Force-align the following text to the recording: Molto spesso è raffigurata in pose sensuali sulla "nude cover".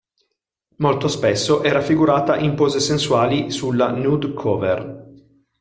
Molto 0.77 1.07
spesso 1.07 1.61
è 1.61 1.71
raffigurata 1.71 2.35
in 2.37 2.55
pose 2.55 2.79
sensuali 2.79 3.51
sulla 3.51 3.91
"nude 3.91 4.33
cover". 4.33 5.11